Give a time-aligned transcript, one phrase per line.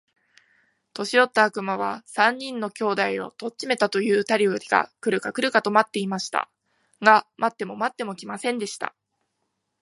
[0.95, 6.49] 年よった悪魔は、三人の兄弟を取っちめたと言うたよりが来るか来るかと待っていました。
[7.03, 8.95] が待っても待っても来ませんでした。